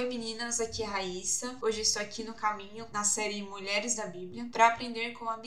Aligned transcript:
Oi 0.00 0.08
meninas, 0.08 0.60
aqui 0.60 0.82
é 0.82 0.86
Raíssa. 0.86 1.58
Hoje 1.60 1.82
estou 1.82 2.00
aqui 2.00 2.24
no 2.24 2.32
caminho 2.32 2.86
na 2.90 3.04
série 3.04 3.42
Mulheres 3.42 3.96
da 3.96 4.06
Bíblia 4.06 4.48
para 4.50 4.68
aprender 4.68 5.12
com 5.12 5.28
a. 5.28 5.38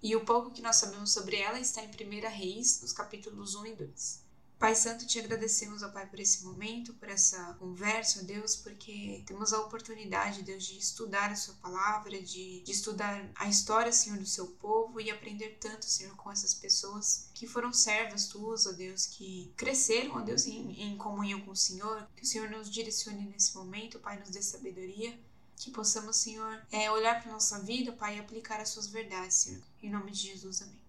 E 0.00 0.14
o 0.14 0.24
pouco 0.24 0.52
que 0.52 0.62
nós 0.62 0.76
sabemos 0.76 1.10
sobre 1.10 1.34
ela 1.34 1.58
está 1.58 1.82
em 1.82 1.88
1 1.88 2.28
Reis, 2.28 2.80
nos 2.80 2.92
capítulos 2.92 3.56
1 3.56 3.66
e 3.66 3.74
2. 3.74 4.27
Pai 4.58 4.74
Santo, 4.74 5.06
te 5.06 5.20
agradecemos, 5.20 5.84
ó 5.84 5.88
Pai, 5.88 6.04
por 6.06 6.18
esse 6.18 6.44
momento, 6.44 6.92
por 6.94 7.08
essa 7.08 7.54
conversa, 7.60 8.20
ó 8.20 8.24
Deus, 8.24 8.56
porque 8.56 9.22
temos 9.24 9.52
a 9.52 9.60
oportunidade, 9.60 10.42
Deus, 10.42 10.66
de 10.66 10.76
estudar 10.76 11.30
a 11.30 11.36
Sua 11.36 11.54
palavra, 11.54 12.20
de, 12.20 12.60
de 12.62 12.72
estudar 12.72 13.30
a 13.36 13.48
história, 13.48 13.92
Senhor, 13.92 14.18
do 14.18 14.26
seu 14.26 14.48
povo 14.48 15.00
e 15.00 15.12
aprender 15.12 15.58
tanto, 15.60 15.84
Senhor, 15.84 16.16
com 16.16 16.32
essas 16.32 16.54
pessoas 16.54 17.30
que 17.32 17.46
foram 17.46 17.72
servas 17.72 18.26
tuas, 18.26 18.66
ó 18.66 18.72
Deus, 18.72 19.06
que 19.06 19.52
cresceram, 19.56 20.16
ó 20.16 20.20
Deus, 20.20 20.44
em, 20.46 20.72
em 20.82 20.96
comunhão 20.96 21.40
com 21.42 21.52
o 21.52 21.56
Senhor. 21.56 22.08
Que 22.16 22.24
o 22.24 22.26
Senhor 22.26 22.50
nos 22.50 22.68
direcione 22.68 23.26
nesse 23.26 23.54
momento, 23.54 24.00
Pai, 24.00 24.18
nos 24.18 24.30
dê 24.30 24.42
sabedoria 24.42 25.16
que 25.56 25.70
possamos, 25.70 26.16
Senhor, 26.16 26.64
é, 26.70 26.90
olhar 26.90 27.20
para 27.22 27.32
nossa 27.32 27.60
vida, 27.60 27.92
Pai, 27.92 28.16
e 28.16 28.20
aplicar 28.20 28.60
as 28.60 28.70
suas 28.70 28.88
verdades, 28.88 29.36
Senhor. 29.36 29.62
Em 29.82 29.90
nome 29.90 30.10
de 30.10 30.28
Jesus, 30.28 30.62
amém. 30.62 30.80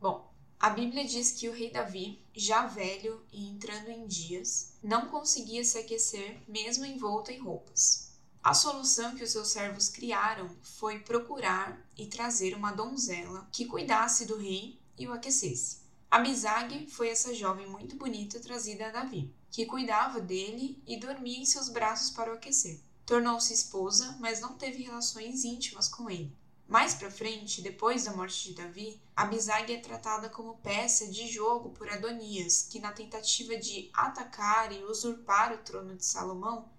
Bom, 0.00 0.31
a 0.62 0.70
Bíblia 0.70 1.04
diz 1.04 1.32
que 1.32 1.48
o 1.48 1.52
rei 1.52 1.72
Davi, 1.72 2.24
já 2.32 2.68
velho 2.68 3.20
e 3.32 3.48
entrando 3.48 3.88
em 3.88 4.06
dias, 4.06 4.74
não 4.80 5.06
conseguia 5.06 5.64
se 5.64 5.76
aquecer 5.76 6.40
mesmo 6.46 6.86
envolto 6.86 7.32
em 7.32 7.40
roupas. 7.40 8.12
A 8.40 8.54
solução 8.54 9.16
que 9.16 9.24
os 9.24 9.32
seus 9.32 9.48
servos 9.48 9.88
criaram 9.88 10.48
foi 10.62 11.00
procurar 11.00 11.84
e 11.98 12.06
trazer 12.06 12.54
uma 12.54 12.70
donzela 12.70 13.48
que 13.50 13.66
cuidasse 13.66 14.24
do 14.24 14.36
rei 14.36 14.80
e 14.96 15.08
o 15.08 15.12
aquecesse. 15.12 15.78
Abisag 16.08 16.86
foi 16.86 17.08
essa 17.08 17.34
jovem 17.34 17.68
muito 17.68 17.96
bonita 17.96 18.38
trazida 18.38 18.86
a 18.86 18.90
Davi, 18.92 19.34
que 19.50 19.66
cuidava 19.66 20.20
dele 20.20 20.80
e 20.86 20.96
dormia 20.96 21.40
em 21.40 21.44
seus 21.44 21.68
braços 21.68 22.10
para 22.10 22.30
o 22.30 22.34
aquecer. 22.34 22.78
Tornou-se 23.04 23.52
esposa, 23.52 24.16
mas 24.20 24.40
não 24.40 24.56
teve 24.56 24.84
relações 24.84 25.42
íntimas 25.42 25.88
com 25.88 26.08
ele. 26.08 26.32
Mais 26.72 26.94
para 26.94 27.10
frente, 27.10 27.60
depois 27.60 28.04
da 28.04 28.16
morte 28.16 28.48
de 28.48 28.54
Davi, 28.54 28.98
Abisag 29.14 29.70
é 29.70 29.78
tratada 29.78 30.30
como 30.30 30.56
peça 30.56 31.06
de 31.06 31.28
jogo 31.28 31.68
por 31.68 31.86
Adonias, 31.86 32.62
que 32.62 32.80
na 32.80 32.90
tentativa 32.90 33.54
de 33.58 33.90
atacar 33.92 34.72
e 34.72 34.82
usurpar 34.82 35.52
o 35.52 35.58
trono 35.58 35.94
de 35.94 36.02
Salomão, 36.02 36.72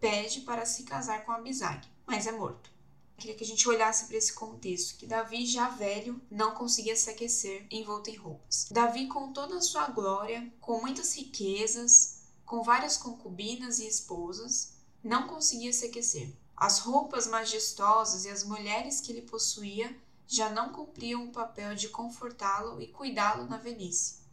pede 0.00 0.40
para 0.40 0.64
se 0.64 0.84
casar 0.84 1.26
com 1.26 1.32
Abisag, 1.32 1.86
mas 2.06 2.26
é 2.26 2.32
morto. 2.32 2.70
Queria 3.18 3.36
que 3.36 3.44
a 3.44 3.46
gente 3.46 3.68
olhasse 3.68 4.06
para 4.06 4.16
esse 4.16 4.32
contexto, 4.32 4.96
que 4.96 5.06
Davi, 5.06 5.44
já 5.44 5.68
velho, 5.68 6.18
não 6.30 6.54
conseguia 6.54 6.96
se 6.96 7.10
aquecer 7.10 7.66
envolto 7.70 8.08
em 8.08 8.16
roupas. 8.16 8.68
Davi, 8.70 9.08
com 9.08 9.30
toda 9.30 9.58
a 9.58 9.60
sua 9.60 9.88
glória, 9.88 10.50
com 10.58 10.80
muitas 10.80 11.14
riquezas, 11.14 12.22
com 12.46 12.62
várias 12.62 12.96
concubinas 12.96 13.78
e 13.78 13.86
esposas, 13.86 14.72
não 15.02 15.26
conseguia 15.28 15.70
se 15.70 15.84
aquecer. 15.84 16.34
As 16.56 16.78
roupas 16.78 17.26
majestosas 17.26 18.24
e 18.24 18.30
as 18.30 18.44
mulheres 18.44 19.00
que 19.00 19.10
ele 19.10 19.22
possuía 19.22 19.94
já 20.26 20.48
não 20.50 20.72
cumpriam 20.72 21.24
o 21.24 21.32
papel 21.32 21.74
de 21.74 21.88
confortá-lo 21.88 22.80
e 22.80 22.86
cuidá-lo 22.86 23.46
na 23.46 23.56
velhice. 23.56 24.24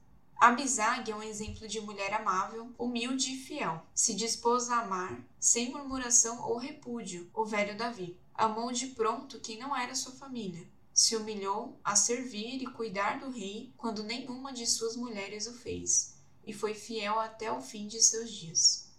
Abisag 0.42 1.11
é 1.11 1.16
um 1.16 1.22
exemplo 1.22 1.67
de 1.67 1.80
mulher 1.81 2.14
amável, 2.14 2.73
humilde 2.77 3.33
e 3.33 3.38
fiel. 3.38 3.86
Se 3.94 4.16
dispôs 4.16 4.69
a 4.69 4.80
amar, 4.80 5.23
sem 5.39 5.72
murmuração 5.72 6.42
ou 6.42 6.58
repúdio, 6.58 7.30
o 7.33 7.45
velho 7.45 7.77
Davi. 7.77 8.19
Amou 8.33 8.72
de 8.72 8.88
pronto 8.88 9.39
quem 9.39 9.59
não 9.59 9.75
era 9.75 9.94
sua 9.94 10.14
família. 10.14 10.67
Se 10.94 11.16
humilhou 11.16 11.80
a 11.83 11.95
servir 11.95 12.61
e 12.61 12.66
cuidar 12.66 13.19
do 13.19 13.30
rei 13.30 13.72
quando 13.77 14.03
nenhuma 14.03 14.52
de 14.52 14.66
suas 14.66 14.95
mulheres 14.95 15.45
o 15.47 15.53
fez, 15.53 16.16
e 16.44 16.52
foi 16.52 16.73
fiel 16.73 17.19
até 17.19 17.52
o 17.52 17.61
fim 17.61 17.88
de 17.88 18.02
seus 18.02 18.31
dias. 18.31 18.91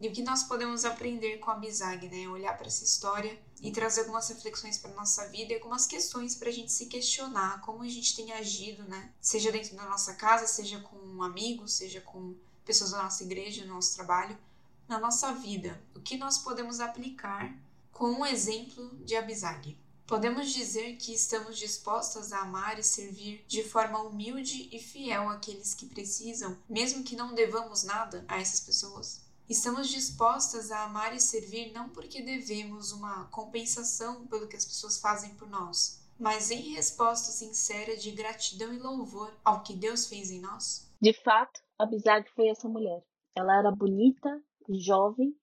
E 0.00 0.06
o 0.06 0.12
que 0.12 0.22
nós 0.22 0.44
podemos 0.44 0.84
aprender 0.84 1.38
com 1.38 1.50
a 1.50 1.56
Bizag, 1.56 2.08
né? 2.08 2.28
Olhar 2.28 2.56
para 2.56 2.68
essa 2.68 2.84
história 2.84 3.36
e 3.60 3.72
trazer 3.72 4.02
algumas 4.02 4.28
reflexões 4.28 4.78
para 4.78 4.94
nossa 4.94 5.26
vida 5.28 5.52
e 5.52 5.56
algumas 5.56 5.86
questões 5.86 6.36
para 6.36 6.48
a 6.48 6.52
gente 6.52 6.70
se 6.70 6.86
questionar 6.86 7.60
como 7.62 7.82
a 7.82 7.88
gente 7.88 8.14
tem 8.14 8.32
agido, 8.32 8.84
né? 8.84 9.12
Seja 9.20 9.50
dentro 9.50 9.76
da 9.76 9.86
nossa 9.86 10.14
casa, 10.14 10.46
seja 10.46 10.78
com 10.80 11.20
amigos, 11.22 11.72
seja 11.72 12.00
com 12.00 12.36
pessoas 12.64 12.92
da 12.92 13.02
nossa 13.02 13.24
igreja, 13.24 13.64
no 13.64 13.74
nosso 13.74 13.96
trabalho, 13.96 14.38
na 14.86 15.00
nossa 15.00 15.32
vida. 15.32 15.82
O 15.96 16.00
que 16.00 16.16
nós 16.16 16.38
podemos 16.38 16.78
aplicar 16.78 17.52
com 17.90 18.06
um 18.06 18.24
exemplo 18.24 18.96
de 19.04 19.16
Abizag? 19.16 19.76
Podemos 20.06 20.52
dizer 20.52 20.96
que 20.96 21.12
estamos 21.12 21.58
dispostas 21.58 22.32
a 22.32 22.40
amar 22.40 22.78
e 22.78 22.84
servir 22.84 23.44
de 23.48 23.64
forma 23.64 24.00
humilde 24.00 24.68
e 24.72 24.78
fiel 24.78 25.28
àqueles 25.28 25.74
que 25.74 25.86
precisam, 25.86 26.56
mesmo 26.68 27.02
que 27.02 27.16
não 27.16 27.34
devamos 27.34 27.82
nada 27.82 28.24
a 28.28 28.40
essas 28.40 28.60
pessoas? 28.60 29.27
Estamos 29.48 29.88
dispostas 29.88 30.70
a 30.70 30.84
amar 30.84 31.16
e 31.16 31.20
servir 31.20 31.72
não 31.72 31.88
porque 31.88 32.20
devemos 32.20 32.92
uma 32.92 33.24
compensação 33.30 34.26
pelo 34.26 34.46
que 34.46 34.56
as 34.56 34.66
pessoas 34.66 35.00
fazem 35.00 35.34
por 35.36 35.48
nós, 35.48 36.06
mas 36.20 36.50
em 36.50 36.74
resposta 36.74 37.32
sincera 37.32 37.96
de 37.96 38.10
gratidão 38.10 38.74
e 38.74 38.78
louvor 38.78 39.34
ao 39.42 39.62
que 39.62 39.74
Deus 39.74 40.06
fez 40.06 40.30
em 40.30 40.38
nós? 40.38 40.92
De 41.00 41.14
fato, 41.22 41.62
Abisag 41.78 42.28
foi 42.34 42.48
essa 42.48 42.68
mulher. 42.68 43.02
Ela 43.34 43.58
era 43.58 43.70
bonita, 43.70 44.28
jovem, 44.68 45.34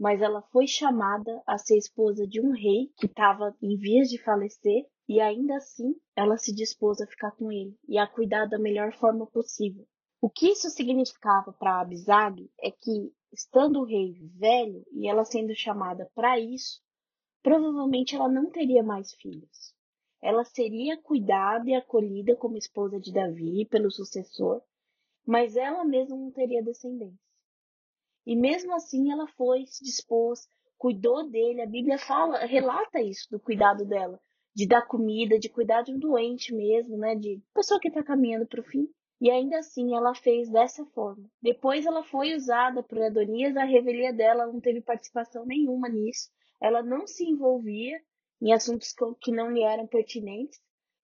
mas 0.00 0.20
ela 0.20 0.42
foi 0.50 0.66
chamada 0.66 1.40
a 1.46 1.56
ser 1.58 1.78
esposa 1.78 2.26
de 2.26 2.40
um 2.40 2.50
rei 2.50 2.92
que 2.96 3.06
estava 3.06 3.56
em 3.62 3.76
vias 3.76 4.08
de 4.08 4.20
falecer 4.20 4.84
e 5.08 5.20
ainda 5.20 5.56
assim 5.58 5.94
ela 6.16 6.36
se 6.36 6.52
dispôs 6.52 7.00
a 7.00 7.06
ficar 7.06 7.30
com 7.36 7.52
ele 7.52 7.78
e 7.88 7.98
a 7.98 8.06
cuidar 8.08 8.46
da 8.46 8.58
melhor 8.58 8.92
forma 8.98 9.28
possível. 9.28 9.86
O 10.20 10.28
que 10.28 10.48
isso 10.48 10.68
significava 10.70 11.52
para 11.52 11.80
Abisag 11.80 12.50
é 12.60 12.72
que 12.72 13.12
estando 13.32 13.80
o 13.80 13.84
rei 13.84 14.14
velho 14.34 14.84
e 14.92 15.08
ela 15.08 15.24
sendo 15.24 15.54
chamada 15.54 16.10
para 16.14 16.38
isso, 16.38 16.80
provavelmente 17.42 18.14
ela 18.14 18.28
não 18.28 18.50
teria 18.50 18.82
mais 18.82 19.12
filhos. 19.14 19.74
Ela 20.20 20.44
seria 20.44 21.00
cuidada 21.00 21.70
e 21.70 21.74
acolhida 21.74 22.34
como 22.36 22.56
esposa 22.56 22.98
de 22.98 23.12
Davi 23.12 23.66
pelo 23.66 23.90
sucessor, 23.90 24.62
mas 25.26 25.56
ela 25.56 25.84
mesma 25.84 26.16
não 26.16 26.32
teria 26.32 26.62
descendência. 26.62 27.18
E 28.26 28.34
mesmo 28.36 28.74
assim 28.74 29.12
ela 29.12 29.26
foi, 29.28 29.64
se 29.66 29.84
dispôs, 29.84 30.48
cuidou 30.76 31.28
dele. 31.28 31.62
A 31.62 31.66
Bíblia 31.66 31.98
fala, 31.98 32.44
relata 32.44 33.00
isso 33.00 33.28
do 33.30 33.40
cuidado 33.40 33.84
dela, 33.84 34.20
de 34.54 34.66
dar 34.66 34.86
comida, 34.86 35.38
de 35.38 35.48
cuidar 35.48 35.82
de 35.82 35.92
um 35.92 35.98
doente 35.98 36.54
mesmo, 36.54 36.96
né, 36.96 37.14
de 37.14 37.40
pessoa 37.54 37.80
que 37.80 37.88
está 37.88 38.02
caminhando 38.02 38.46
para 38.46 38.60
o 38.60 38.64
fim. 38.64 38.88
E 39.20 39.30
ainda 39.30 39.58
assim 39.58 39.94
ela 39.94 40.14
fez 40.14 40.48
dessa 40.48 40.84
forma. 40.86 41.28
Depois 41.42 41.84
ela 41.84 42.04
foi 42.04 42.34
usada 42.34 42.82
por 42.82 43.02
Adonias, 43.02 43.56
a 43.56 43.64
revelia 43.64 44.12
dela 44.12 44.46
não 44.46 44.60
teve 44.60 44.80
participação 44.80 45.44
nenhuma 45.44 45.88
nisso. 45.88 46.30
Ela 46.60 46.82
não 46.82 47.06
se 47.06 47.24
envolvia 47.24 48.00
em 48.40 48.52
assuntos 48.52 48.94
que 49.20 49.32
não 49.32 49.50
lhe 49.50 49.62
eram 49.62 49.86
pertinentes 49.86 50.60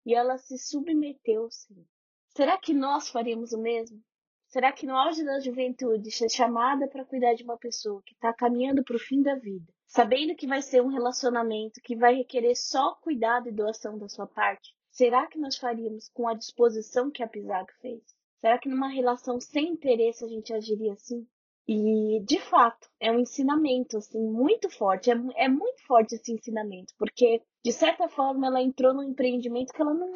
e 0.06 0.14
ela 0.14 0.38
se 0.38 0.56
submeteu, 0.58 1.50
sim. 1.50 1.84
Será 2.28 2.58
que 2.58 2.74
nós 2.74 3.08
faríamos 3.08 3.52
o 3.52 3.60
mesmo? 3.60 4.00
Será 4.48 4.70
que 4.70 4.86
no 4.86 4.96
auge 4.96 5.24
da 5.24 5.40
juventude 5.40 6.12
ser 6.12 6.30
chamada 6.30 6.86
para 6.86 7.04
cuidar 7.04 7.34
de 7.34 7.42
uma 7.42 7.58
pessoa 7.58 8.02
que 8.04 8.14
está 8.14 8.32
caminhando 8.32 8.84
para 8.84 8.94
o 8.94 9.00
fim 9.00 9.20
da 9.20 9.34
vida, 9.34 9.66
sabendo 9.86 10.36
que 10.36 10.46
vai 10.46 10.62
ser 10.62 10.80
um 10.80 10.88
relacionamento 10.88 11.80
que 11.82 11.96
vai 11.96 12.14
requerer 12.14 12.54
só 12.54 12.94
cuidado 12.96 13.48
e 13.48 13.52
doação 13.52 13.98
da 13.98 14.08
sua 14.08 14.26
parte, 14.26 14.72
Será 14.94 15.26
que 15.26 15.40
nós 15.40 15.56
faríamos 15.56 16.08
com 16.10 16.28
a 16.28 16.34
disposição 16.34 17.10
que 17.10 17.20
a 17.20 17.26
Pisac 17.26 17.72
fez? 17.80 18.00
Será 18.40 18.56
que 18.60 18.68
numa 18.68 18.86
relação 18.86 19.40
sem 19.40 19.70
interesse 19.70 20.24
a 20.24 20.28
gente 20.28 20.54
agiria 20.54 20.92
assim? 20.92 21.26
E, 21.66 22.20
de 22.24 22.38
fato, 22.38 22.88
é 23.00 23.10
um 23.10 23.18
ensinamento, 23.18 23.96
assim, 23.96 24.22
muito 24.22 24.70
forte. 24.70 25.10
É, 25.10 25.14
é 25.34 25.48
muito 25.48 25.84
forte 25.84 26.14
esse 26.14 26.32
ensinamento, 26.32 26.94
porque, 26.96 27.42
de 27.64 27.72
certa 27.72 28.08
forma, 28.08 28.46
ela 28.46 28.62
entrou 28.62 28.94
num 28.94 29.02
empreendimento 29.02 29.72
que 29.72 29.82
ela 29.82 29.94
não... 29.94 30.12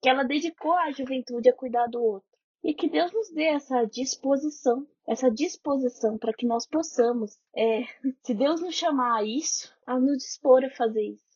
que 0.00 0.08
ela 0.08 0.22
dedicou 0.22 0.72
a 0.78 0.90
juventude 0.92 1.50
a 1.50 1.54
cuidar 1.54 1.86
do 1.88 2.02
outro. 2.02 2.28
E 2.64 2.72
que 2.72 2.88
Deus 2.88 3.12
nos 3.12 3.30
dê 3.34 3.48
essa 3.48 3.84
disposição, 3.84 4.86
essa 5.06 5.30
disposição 5.30 6.16
para 6.16 6.32
que 6.32 6.46
nós 6.46 6.66
possamos, 6.66 7.38
é, 7.54 7.82
se 8.24 8.32
Deus 8.32 8.62
nos 8.62 8.74
chamar 8.74 9.18
a 9.18 9.24
isso, 9.24 9.70
a 9.86 10.00
nos 10.00 10.16
dispor 10.16 10.64
a 10.64 10.70
fazer 10.70 11.02
isso. 11.02 11.31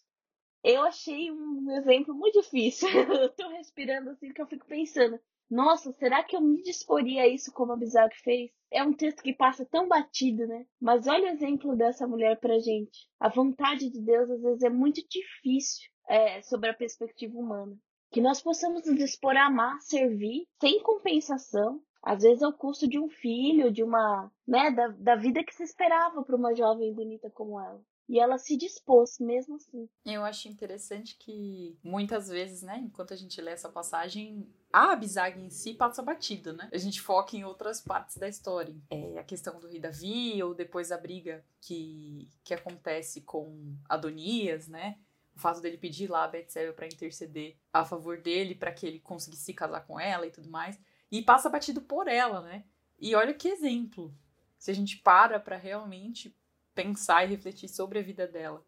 Eu 0.68 0.82
achei 0.82 1.30
um 1.30 1.70
exemplo 1.76 2.12
muito 2.12 2.40
difícil. 2.40 2.88
eu 3.22 3.32
tô 3.36 3.48
respirando 3.50 4.10
assim 4.10 4.32
que 4.32 4.42
eu 4.42 4.48
fico 4.48 4.66
pensando. 4.66 5.16
Nossa, 5.48 5.92
será 5.92 6.24
que 6.24 6.34
eu 6.34 6.40
me 6.40 6.60
disporia 6.60 7.22
a 7.22 7.28
isso 7.28 7.52
como 7.52 7.72
a 7.72 7.76
Bizarre 7.76 8.12
fez? 8.24 8.50
É 8.68 8.82
um 8.82 8.92
texto 8.92 9.22
que 9.22 9.32
passa 9.32 9.64
tão 9.64 9.86
batido, 9.86 10.44
né? 10.44 10.66
Mas 10.80 11.06
olha 11.06 11.26
o 11.26 11.34
exemplo 11.34 11.76
dessa 11.76 12.04
mulher 12.04 12.40
pra 12.40 12.58
gente. 12.58 13.08
A 13.20 13.28
vontade 13.28 13.88
de 13.88 14.00
Deus 14.00 14.28
às 14.28 14.42
vezes 14.42 14.62
é 14.64 14.68
muito 14.68 15.00
difícil 15.08 15.88
é, 16.08 16.42
sobre 16.42 16.68
a 16.68 16.74
perspectiva 16.74 17.38
humana. 17.38 17.76
Que 18.10 18.20
nós 18.20 18.42
possamos 18.42 18.84
nos 18.84 18.96
dispor 18.96 19.36
a 19.36 19.46
amar, 19.46 19.80
servir, 19.82 20.48
sem 20.60 20.82
compensação, 20.82 21.80
às 22.02 22.24
vezes 22.24 22.42
ao 22.42 22.52
custo 22.52 22.88
de 22.88 22.98
um 22.98 23.08
filho, 23.08 23.70
de 23.70 23.84
uma, 23.84 24.32
né, 24.44 24.72
da, 24.72 24.88
da 24.88 25.14
vida 25.14 25.44
que 25.44 25.54
se 25.54 25.62
esperava 25.62 26.24
para 26.24 26.34
uma 26.34 26.56
jovem 26.56 26.92
bonita 26.92 27.30
como 27.30 27.60
ela. 27.60 27.80
E 28.08 28.20
ela 28.20 28.38
se 28.38 28.56
dispôs 28.56 29.18
mesmo 29.18 29.56
assim. 29.56 29.88
Eu 30.04 30.24
acho 30.24 30.48
interessante 30.48 31.16
que 31.18 31.76
muitas 31.82 32.28
vezes, 32.28 32.62
né, 32.62 32.78
enquanto 32.78 33.12
a 33.12 33.16
gente 33.16 33.40
lê 33.40 33.50
essa 33.50 33.68
passagem, 33.68 34.48
a 34.72 34.92
Abisag 34.92 35.40
em 35.40 35.50
si 35.50 35.74
passa 35.74 36.02
batido, 36.02 36.52
né? 36.52 36.68
A 36.72 36.78
gente 36.78 37.00
foca 37.00 37.36
em 37.36 37.44
outras 37.44 37.80
partes 37.80 38.16
da 38.16 38.28
história. 38.28 38.74
É 38.90 39.18
a 39.18 39.24
questão 39.24 39.58
do 39.58 39.66
rei 39.66 39.80
Davi, 39.80 40.40
ou 40.42 40.54
depois 40.54 40.92
a 40.92 40.98
briga 40.98 41.44
que, 41.60 42.28
que 42.44 42.54
acontece 42.54 43.22
com 43.22 43.74
Adonias, 43.88 44.68
né? 44.68 44.98
O 45.34 45.40
fato 45.40 45.60
dele 45.60 45.76
pedir 45.76 46.08
lá 46.08 46.24
a 46.24 46.28
Betseba 46.28 46.72
para 46.72 46.86
interceder 46.86 47.56
a 47.72 47.84
favor 47.84 48.20
dele, 48.20 48.54
para 48.54 48.72
que 48.72 48.86
ele 48.86 49.00
conseguisse 49.00 49.44
se 49.44 49.54
casar 49.54 49.86
com 49.86 49.98
ela 49.98 50.26
e 50.26 50.30
tudo 50.30 50.48
mais. 50.48 50.78
E 51.10 51.22
passa 51.22 51.50
batido 51.50 51.80
por 51.80 52.06
ela, 52.06 52.40
né? 52.40 52.64
E 52.98 53.14
olha 53.14 53.34
que 53.34 53.48
exemplo. 53.48 54.14
Se 54.58 54.70
a 54.70 54.74
gente 54.74 54.96
para 54.98 55.38
para 55.38 55.56
realmente 55.56 56.34
pensar 56.76 57.24
e 57.24 57.28
refletir 57.28 57.68
sobre 57.68 57.98
a 57.98 58.02
vida 58.02 58.28
dela. 58.28 58.62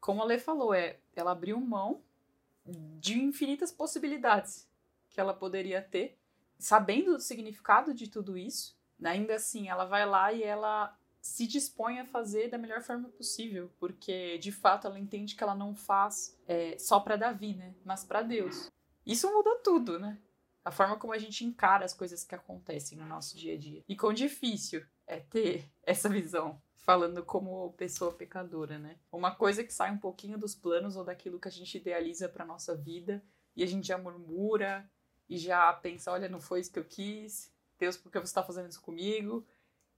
Como 0.00 0.22
a 0.22 0.24
Lê 0.24 0.38
falou, 0.38 0.72
é, 0.72 0.98
ela 1.14 1.32
abriu 1.32 1.60
mão 1.60 2.02
de 2.98 3.20
infinitas 3.20 3.70
possibilidades 3.70 4.66
que 5.10 5.20
ela 5.20 5.34
poderia 5.34 5.82
ter, 5.82 6.18
sabendo 6.58 7.16
do 7.16 7.20
significado 7.20 7.92
de 7.92 8.08
tudo 8.08 8.38
isso, 8.38 8.76
né? 8.98 9.10
ainda 9.10 9.34
assim, 9.34 9.68
ela 9.68 9.84
vai 9.84 10.06
lá 10.06 10.32
e 10.32 10.42
ela 10.42 10.96
se 11.20 11.46
dispõe 11.46 11.98
a 11.98 12.04
fazer 12.06 12.48
da 12.48 12.56
melhor 12.56 12.80
forma 12.80 13.10
possível, 13.10 13.70
porque 13.78 14.38
de 14.38 14.50
fato 14.50 14.86
ela 14.86 14.98
entende 14.98 15.34
que 15.34 15.42
ela 15.42 15.54
não 15.54 15.74
faz 15.74 16.38
é, 16.46 16.78
só 16.78 16.98
para 16.98 17.16
Davi, 17.16 17.54
né? 17.54 17.74
Mas 17.84 18.04
para 18.04 18.22
Deus. 18.22 18.70
Isso 19.04 19.30
muda 19.30 19.60
tudo, 19.62 19.98
né? 19.98 20.18
A 20.64 20.70
forma 20.70 20.96
como 20.96 21.12
a 21.12 21.18
gente 21.18 21.44
encara 21.44 21.84
as 21.84 21.92
coisas 21.92 22.24
que 22.24 22.34
acontecem 22.34 22.96
no 22.96 23.04
nosso 23.04 23.36
dia 23.36 23.54
a 23.54 23.58
dia. 23.58 23.82
E 23.86 23.94
quão 23.94 24.14
difícil 24.14 24.82
é 25.06 25.20
ter 25.20 25.70
essa 25.82 26.08
visão 26.08 26.60
falando 26.80 27.24
como 27.24 27.72
pessoa 27.74 28.12
pecadora, 28.12 28.78
né? 28.78 28.98
Uma 29.12 29.34
coisa 29.34 29.62
que 29.62 29.72
sai 29.72 29.90
um 29.90 29.98
pouquinho 29.98 30.38
dos 30.38 30.54
planos 30.54 30.96
ou 30.96 31.04
daquilo 31.04 31.38
que 31.38 31.48
a 31.48 31.50
gente 31.50 31.76
idealiza 31.76 32.28
para 32.28 32.44
nossa 32.44 32.74
vida 32.76 33.22
e 33.54 33.62
a 33.62 33.66
gente 33.66 33.86
já 33.86 33.98
murmura 33.98 34.90
e 35.28 35.38
já 35.38 35.72
pensa, 35.74 36.10
olha, 36.10 36.28
não 36.28 36.40
foi 36.40 36.60
isso 36.60 36.72
que 36.72 36.78
eu 36.78 36.84
quis, 36.84 37.52
Deus, 37.78 37.96
por 37.96 38.10
que 38.10 38.18
você 38.18 38.24
está 38.24 38.42
fazendo 38.42 38.68
isso 38.68 38.80
comigo? 38.80 39.46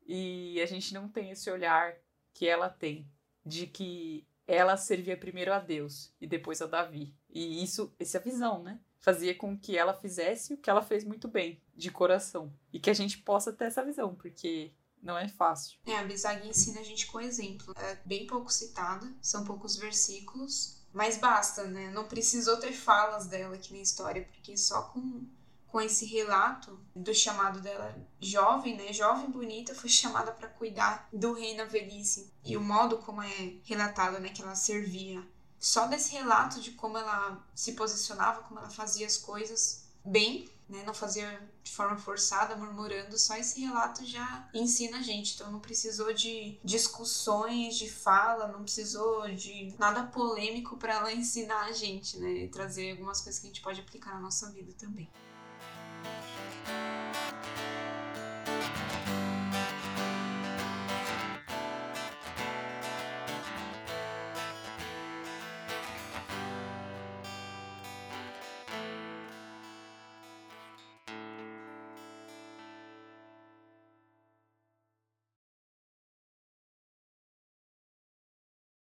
E 0.07 0.61
a 0.61 0.67
gente 0.67 0.93
não 0.93 1.09
tem 1.09 1.31
esse 1.31 1.51
olhar 1.51 1.97
que 2.33 2.47
ela 2.47 2.69
tem 2.69 3.11
de 3.45 3.67
que 3.67 4.27
ela 4.47 4.77
servia 4.77 5.17
primeiro 5.17 5.53
a 5.53 5.59
Deus 5.59 6.13
e 6.21 6.27
depois 6.27 6.61
a 6.61 6.67
Davi. 6.67 7.15
E 7.29 7.63
isso, 7.63 7.95
essa 7.99 8.21
visão, 8.21 8.63
né? 8.63 8.81
Fazia 8.99 9.35
com 9.35 9.59
que 9.59 9.77
ela 9.77 9.95
fizesse 9.95 10.55
o 10.55 10.57
que 10.57 10.71
ela 10.71 10.83
fez 10.83 11.05
muito 11.05 11.27
bem, 11.27 11.61
de 11.75 11.91
coração. 11.91 12.53
E 12.73 12.79
que 12.79 12.91
a 12.91 12.95
gente 12.95 13.19
possa 13.19 13.53
ter 13.53 13.65
essa 13.65 13.85
visão, 13.85 14.15
porque 14.15 14.73
não 15.03 15.19
é 15.19 15.29
fácil. 15.29 15.77
É, 15.85 15.99
a 15.99 16.05
Bizag 16.05 16.49
ensina 16.49 16.81
a 16.81 16.85
gente 16.85 17.07
com 17.07 17.21
exemplo. 17.21 17.75
É 17.77 17.99
bem 18.05 18.27
pouco 18.27 18.53
citada, 18.53 19.13
são 19.21 19.45
poucos 19.45 19.77
versículos, 19.77 20.81
mas 20.93 21.17
basta, 21.17 21.65
né? 21.65 21.91
Não 21.91 22.07
precisou 22.07 22.57
ter 22.59 22.73
falas 22.73 23.27
dela 23.27 23.57
aqui 23.57 23.73
na 23.75 23.81
história, 23.81 24.25
porque 24.31 24.57
só 24.57 24.83
com, 24.83 25.27
com 25.67 25.81
esse 25.81 26.07
relato 26.07 26.79
do 26.95 27.13
chamado 27.13 27.61
dela 27.61 27.97
jovem, 28.21 28.77
né? 28.77 28.93
Jovem 28.93 29.31
bonita, 29.31 29.75
foi 29.75 29.91
chamada 29.91 30.31
para 30.31 30.49
cuidar 30.49 31.09
do 31.13 31.33
rei 31.33 31.57
na 31.57 31.65
velhice. 31.65 32.33
E 32.45 32.57
o 32.57 32.61
modo 32.61 32.99
como 32.99 33.23
é 33.23 33.55
relatado, 33.65 34.21
né? 34.21 34.29
Que 34.29 34.43
ela 34.43 34.55
servia. 34.55 35.27
Só 35.59 35.87
desse 35.87 36.13
relato 36.13 36.61
de 36.61 36.73
como 36.73 36.99
ela 36.99 37.45
se 37.55 37.73
posicionava, 37.73 38.43
como 38.43 38.61
ela 38.61 38.71
fazia 38.71 39.07
as 39.07 39.17
coisas 39.17 39.83
bem, 40.05 40.49
né? 40.69 40.83
Não 40.87 40.95
fazia 40.95 41.41
de 41.63 41.71
forma 41.71 41.97
forçada, 41.97 42.57
murmurando, 42.57 43.19
só 43.19 43.37
esse 43.37 43.61
relato 43.61 44.05
já 44.05 44.49
ensina 44.55 44.99
a 44.99 45.03
gente. 45.03 45.35
Então 45.35 45.51
não 45.51 45.61
precisou 45.61 46.13
de 46.13 46.59
discussões, 46.65 47.77
de 47.77 47.91
fala, 47.91 48.49
não 48.49 48.63
precisou 48.63 49.29
de 49.35 49.75
nada 49.79 50.05
polêmico 50.05 50.77
para 50.77 50.95
ela 50.95 51.13
ensinar 51.13 51.67
a 51.67 51.73
gente, 51.73 52.19
né? 52.19 52.45
E 52.45 52.49
trazer 52.49 52.93
algumas 52.93 53.21
coisas 53.21 53.41
que 53.41 53.47
a 53.47 53.51
gente 53.51 53.63
pode 53.63 53.81
aplicar 53.81 54.15
na 54.15 54.21
nossa 54.21 54.51
vida 54.51 54.73
também. 54.79 55.09